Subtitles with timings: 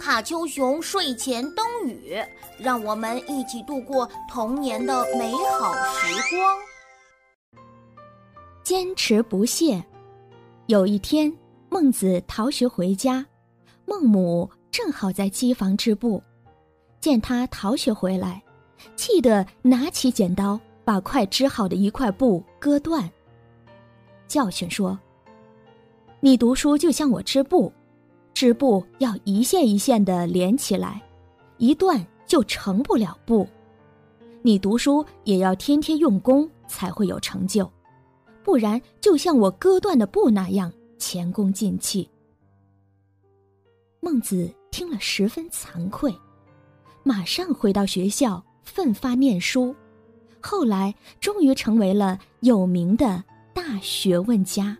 [0.00, 2.16] 卡丘熊睡前灯语，
[2.58, 5.30] 让我们一起度过童年的美
[5.60, 6.58] 好时光。
[8.62, 9.84] 坚持不懈。
[10.68, 11.30] 有一天，
[11.68, 13.24] 孟子逃学回家，
[13.84, 16.22] 孟母正好在机房织布，
[16.98, 18.42] 见他逃学回来，
[18.96, 23.08] 气得拿起剪刀，把快织好的一块布割断。
[24.26, 24.98] 教训说
[26.20, 27.70] ：“你读书就像我织布。”
[28.40, 31.02] 织布要一线一线的连起来，
[31.58, 33.46] 一断就成不了布。
[34.40, 37.70] 你读书也要天天用功，才会有成就，
[38.42, 42.08] 不然就像我割断的布那样前功尽弃。
[44.00, 46.10] 孟子听了十分惭愧，
[47.02, 49.76] 马上回到学校奋发念书，
[50.40, 53.22] 后来终于成为了有名的
[53.52, 54.74] 大学问家。